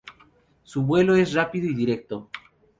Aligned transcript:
Su 0.63 0.81
vuelo 0.81 1.15
es 1.15 1.33
rápido 1.33 1.67
y 1.69 1.75
directo. 1.75 2.31